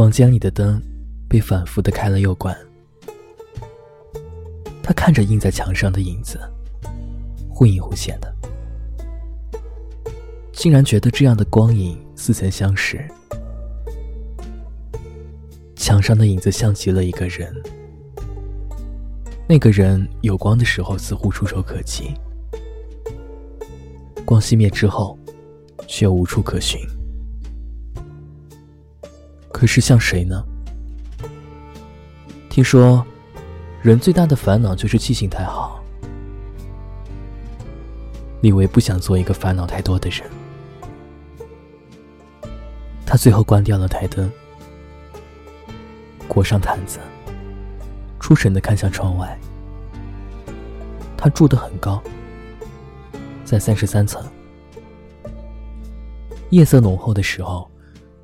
[0.00, 0.82] 房间里的灯
[1.28, 2.56] 被反复的开了又关。
[4.82, 6.40] 他看着印在墙上的影子，
[7.50, 8.34] 忽隐忽现的，
[10.54, 13.06] 竟然觉得这样的光影似曾相识。
[15.76, 17.54] 墙上的影子像极了一个人，
[19.46, 22.14] 那个人有光的时候似乎触手可及，
[24.24, 25.18] 光熄灭之后，
[25.86, 26.80] 却无处可寻。
[29.60, 30.42] 可是像谁呢？
[32.48, 33.04] 听说，
[33.82, 35.84] 人最大的烦恼就是记性太好。
[38.40, 40.22] 李维不想做一个烦恼太多的人，
[43.04, 44.32] 他最后关掉了台灯，
[46.26, 46.98] 裹上毯子，
[48.18, 49.38] 出神的看向窗外。
[51.18, 52.02] 他住得很高，
[53.44, 54.24] 在三十三层。
[56.48, 57.70] 夜色浓厚的时候。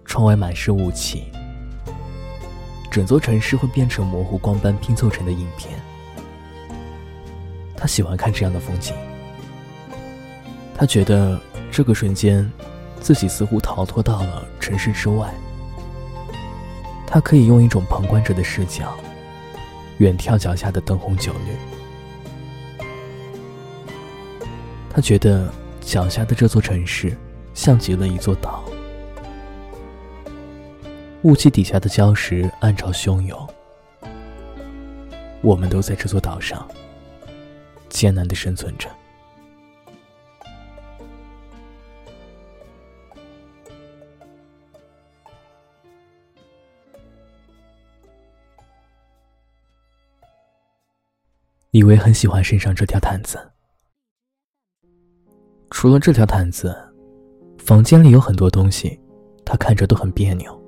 [0.09, 1.25] 窗外满是雾气，
[2.97, 5.79] 整座城市会变成模糊光斑拼凑成的影片。
[7.77, 8.95] 他喜欢看这样的风景，
[10.75, 11.39] 他觉得
[11.71, 12.51] 这个瞬间，
[12.99, 15.31] 自己似乎逃脱到了城市之外。
[17.07, 18.97] 他可以用一种旁观者的视角，
[19.99, 22.87] 远眺脚下的灯红酒绿。
[24.89, 27.15] 他觉得脚下的这座城市，
[27.53, 28.65] 像极了一座岛。
[31.27, 33.37] 雾气底下的礁石暗潮汹涌，
[35.43, 36.65] 我们都在这座岛上
[37.89, 38.89] 艰难的生存着。
[51.73, 53.37] 李维很喜欢身上这条毯子，
[55.73, 56.73] 除了这条毯子，
[57.59, 58.97] 房间里有很多东西，
[59.45, 60.66] 他看着都很别扭。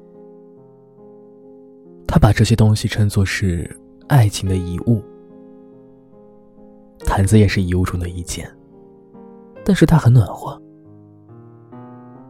[2.18, 3.68] 把这些东西称作是
[4.08, 5.02] 爱情的遗物，
[7.00, 8.50] 毯子也是遗物中的一件，
[9.64, 10.60] 但是它很暖和。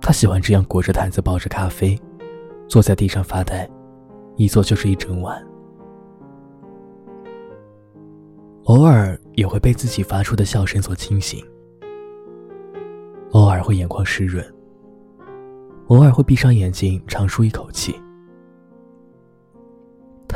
[0.01, 1.99] 他喜欢这样裹着毯子抱着咖啡，
[2.67, 3.69] 坐在地上发呆，
[4.37, 5.45] 一坐就是一整晚。
[8.65, 11.45] 偶尔也会被自己发出的笑声所惊醒，
[13.33, 14.45] 偶尔会眼眶湿润，
[15.89, 17.95] 偶尔会闭上眼睛长舒一口气。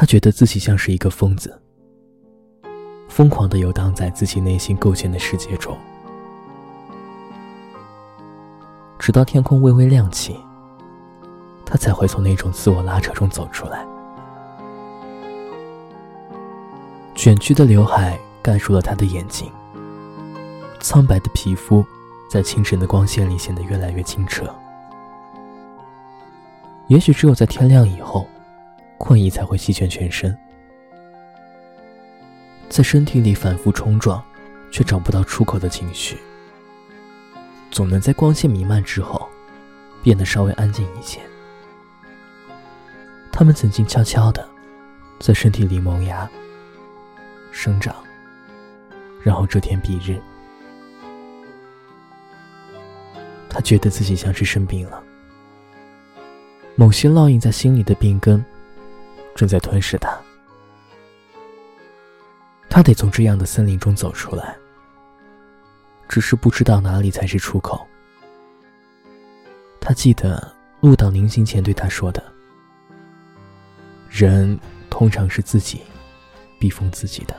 [0.02, 1.56] 他觉得自己像是一个疯子，
[3.08, 5.78] 疯狂的游荡在自己内心构建的世界中，
[8.98, 10.36] 直到天空微微亮起，
[11.64, 13.86] 他才会从那种自我拉扯中走出来。
[17.14, 19.48] 卷曲的刘海盖住了他的眼睛，
[20.80, 21.86] 苍白的皮肤
[22.28, 24.52] 在清晨的光线里显得越来越清澈。
[26.88, 28.26] 也许只有在天亮以后。
[29.04, 30.38] 困意才会席卷全身，
[32.68, 34.22] 在身体里反复冲撞，
[34.70, 36.16] 却找不到出口的情绪，
[37.68, 39.28] 总能在光线弥漫之后，
[40.04, 41.18] 变得稍微安静一些。
[43.32, 44.48] 他们曾经悄悄的，
[45.18, 46.30] 在身体里萌芽、
[47.50, 47.96] 生长，
[49.24, 50.22] 然后遮天蔽日。
[53.50, 55.02] 他觉得自己像是生病了，
[56.76, 58.42] 某些烙印在心里的病根。
[59.34, 60.16] 正在吞噬他，
[62.70, 64.56] 他得从这样的森林中走出来，
[66.09, 67.87] 只是不知道哪里才是出口。
[69.81, 72.22] 他记得陆导临行前对他说的
[74.09, 75.82] ：“人通常是自己
[76.60, 77.37] 逼疯自己的。”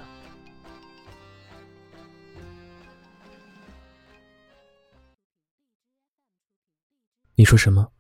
[7.36, 7.92] 你说什么？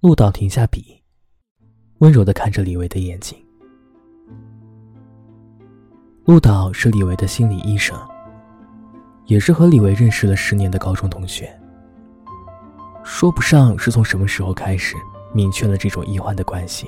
[0.00, 0.99] 陆导停下笔。
[2.00, 3.36] 温柔的看着李维的眼睛。
[6.24, 7.98] 陆导是李维的心理医生，
[9.26, 11.54] 也是和李维认识了十年的高中同学。
[13.04, 14.96] 说不上是从什么时候开始
[15.34, 16.86] 明确了这种医患的关系，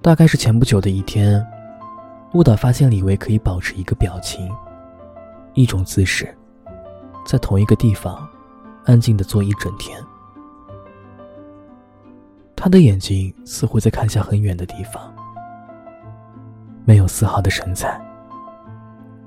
[0.00, 1.44] 大概是前不久的一天，
[2.32, 4.50] 陆导发现李维可以保持一个表情、
[5.52, 6.34] 一种姿势，
[7.26, 8.26] 在同一个地方
[8.86, 9.98] 安静的坐一整天。
[12.64, 15.14] 他的眼睛似乎在看向很远的地方，
[16.86, 18.00] 没有丝毫的神采，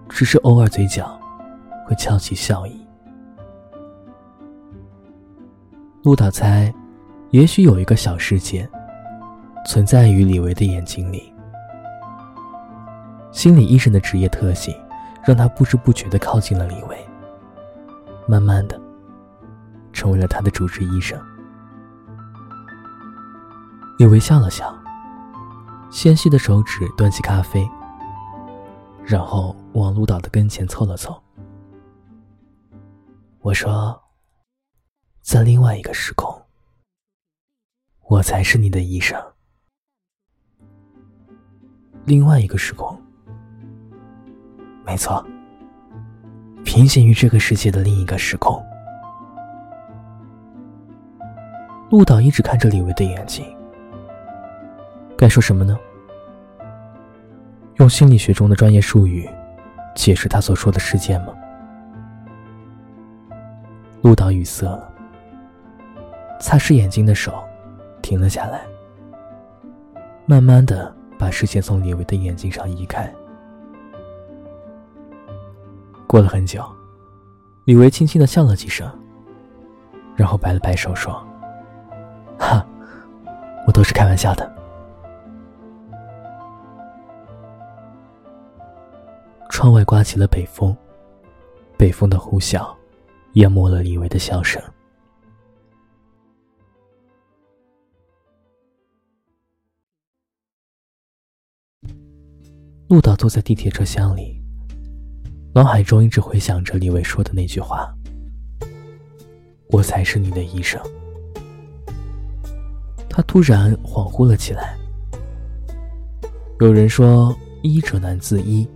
[0.10, 1.20] 只是偶尔嘴角
[1.86, 2.84] 会翘起笑意。
[6.02, 6.74] 陆导猜，
[7.30, 8.68] 也许有一个小世界
[9.68, 11.32] 存在于李维的眼睛里。
[13.32, 14.76] 心理医生的职业特性，
[15.24, 16.98] 让他不知不觉地靠近了李维，
[18.28, 18.82] 慢慢的，
[19.94, 21.22] 成为了他的主治医生。
[23.98, 24.72] 李维笑了笑，
[25.90, 27.68] 纤细的手指端起咖啡，
[29.04, 31.20] 然后往陆导的跟前凑了凑。
[33.40, 34.00] 我说
[35.24, 36.40] ：“在另外一个时空，
[38.04, 39.20] 我才是你的医生。
[42.06, 43.02] 另外一个时空，
[44.86, 45.26] 没错，
[46.64, 48.64] 平行于这个世界的另一个时空。”
[51.90, 53.44] 陆导一直看着李维的眼睛。
[55.18, 55.78] 该说什么呢？
[57.78, 59.28] 用心理学中的专业术语
[59.96, 61.34] 解释他所说的事件吗？
[64.04, 64.92] 陆导语塞了，
[66.40, 67.34] 擦拭眼睛的手
[68.02, 68.62] 停了下来，
[70.26, 73.12] 慢慢的把视线从李维的眼睛上移开。
[76.08, 76.64] 过了很久，
[77.66, 78.88] 李维轻轻的笑了几声，
[80.16, 81.22] 然后摆了摆手说
[82.40, 82.66] ：“哈，
[83.66, 84.56] 我都是开玩笑的。”
[89.58, 90.78] 窗外刮起了北风，
[91.80, 92.72] 北风的呼啸
[93.34, 94.62] 淹没了李维的笑声。
[102.88, 104.40] 陆导坐在地铁车厢里，
[105.56, 107.92] 脑海中一直回想着李维说的那句话
[109.74, 110.80] ：“我才是你的医生。”
[113.10, 114.78] 他突然恍惚了起来。
[116.60, 118.70] 有人说：“医者难自医。”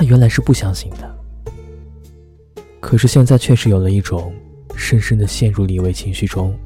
[0.00, 1.14] 他原来是不相信的，
[2.80, 4.34] 可是现在确实有了一种
[4.74, 6.58] 深深的陷入李维情绪中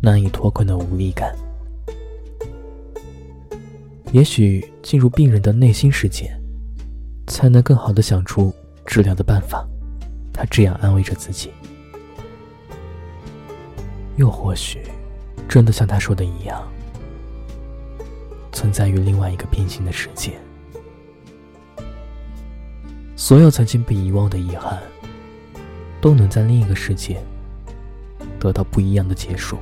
[0.00, 1.32] 难以脱困的无力感。
[4.10, 6.36] 也许进入病人的内心世界，
[7.28, 8.52] 才能更好的想出
[8.84, 9.64] 治疗的办法。
[10.32, 11.52] 他这样安慰着自己。
[14.16, 14.80] 又或许，
[15.48, 16.60] 真的像他说的一样，
[18.50, 20.32] 存在于另外一个平行的世界。
[23.22, 24.82] 所有曾经被遗忘的遗憾，
[26.00, 27.22] 都能在另一个世界
[28.40, 29.58] 得到不一样的结束。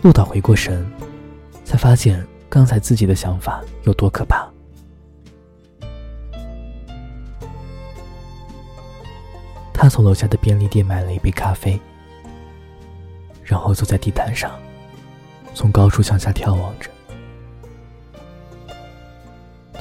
[0.00, 0.88] 陆导回过神，
[1.64, 4.48] 才发现刚才自己的想法有多可怕。
[9.72, 11.80] 他从楼下的便利店买了一杯咖啡，
[13.42, 14.52] 然后坐在地毯上，
[15.52, 16.88] 从高处向下眺望着。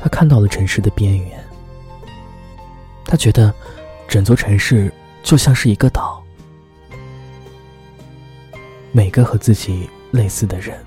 [0.08, 1.38] 他看到了城市的边缘，
[3.04, 3.54] 他觉得
[4.08, 4.90] 整座城市
[5.22, 6.24] 就像是一个岛，
[8.94, 10.82] 每个和自己类似的人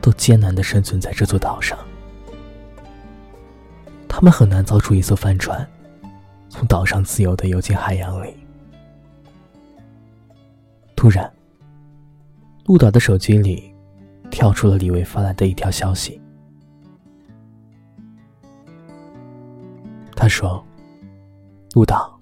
[0.00, 1.78] 都艰难的生存在这座岛上，
[4.08, 5.64] 他们很难造出一艘帆船，
[6.48, 8.34] 从岛上自由的游进海洋里。
[10.96, 11.32] 突然，
[12.64, 13.72] 陆导的手机里
[14.32, 16.20] 跳出了李维发来的一条消息。
[20.24, 20.64] 他说
[21.76, 22.18] ：“陆导，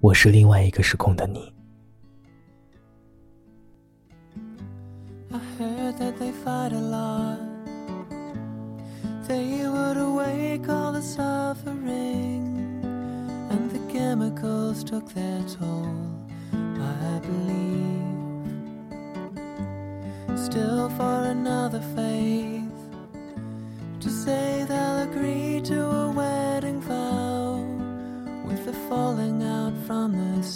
[0.00, 1.54] 我是另外一个时空的你。”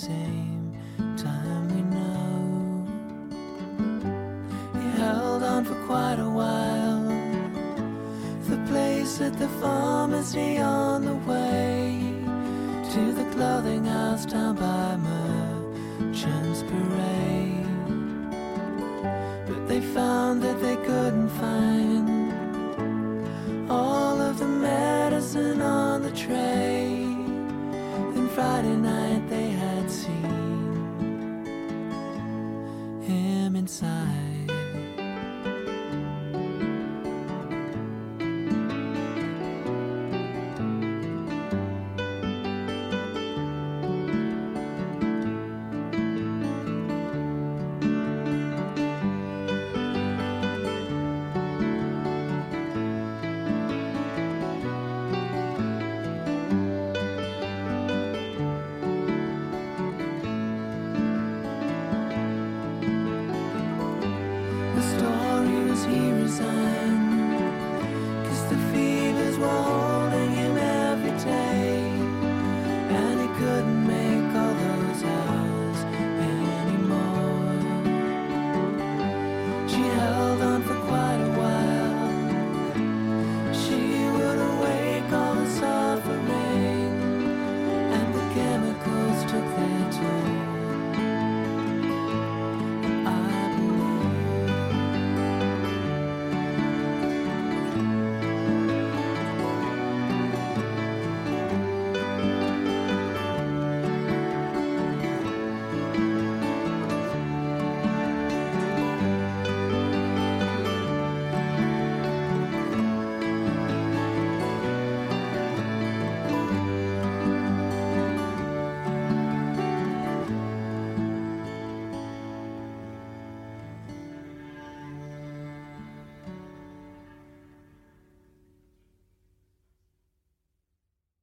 [0.08, 0.72] same
[1.16, 2.40] time we know.
[4.80, 7.04] He held on for quite a while.
[8.50, 12.14] The place at the pharmacy on the way
[12.92, 17.66] to the clothing house down by Merchant's Parade.
[19.48, 22.06] But they found that they couldn't find
[23.70, 27.08] all of the medicine on the tray.
[28.38, 28.97] Friday night.